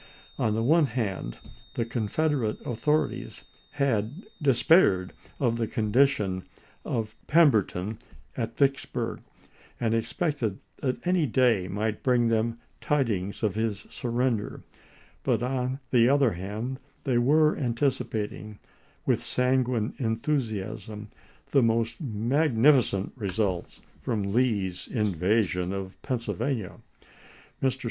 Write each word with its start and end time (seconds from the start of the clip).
On 0.39 0.55
the 0.55 0.63
one 0.63 0.87
hand 0.87 1.37
the 1.75 1.85
Confederate 1.85 2.57
au 2.65 2.71
thorities 2.73 3.43
had 3.69 4.25
despaired 4.41 5.13
of 5.39 5.57
the 5.57 5.67
condition 5.67 6.47
of 6.83 7.15
Pember 7.27 7.61
ton 7.61 7.99
at 8.35 8.57
Vicksburg, 8.57 9.21
and 9.79 9.93
expected 9.93 10.57
that 10.77 11.05
any 11.05 11.27
day 11.27 11.67
might 11.67 12.01
bring 12.01 12.29
them 12.29 12.57
tidings 12.79 13.43
of 13.43 13.53
his 13.53 13.81
surrender, 13.91 14.63
but 15.21 15.43
on 15.43 15.79
the 15.91 16.09
other 16.09 16.31
hand 16.31 16.79
they 17.03 17.19
were 17.19 17.55
anticipating 17.55 18.57
with 19.05 19.21
sanguine 19.21 19.93
enthusiasm 19.99 21.09
the 21.51 21.61
most 21.61 22.01
magnificent 22.01 23.13
results 23.15 23.81
from 23.99 24.33
Lee's 24.33 24.87
invasion 24.87 25.71
of 25.71 26.01
Pennsylvania. 26.01 26.79
Mr. 27.61 27.79